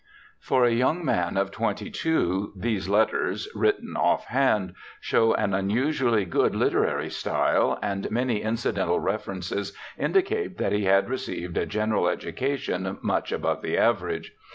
[0.39, 6.25] For a young man of twenty two, these letters— written off hand— show an unusually
[6.25, 12.97] good literary style, and many incidental references indicate that he had received a general education
[13.03, 14.31] much above the average.